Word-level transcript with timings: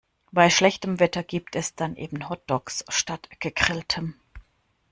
Bei 0.31 0.49
schlechtem 0.49 0.99
Wetter 0.99 1.21
gibt 1.21 1.55
es 1.55 1.75
dann 1.75 1.95
eben 1.95 2.27
Hotdogs 2.27 2.83
statt 2.89 3.29
Gegrilltem. 3.39 4.15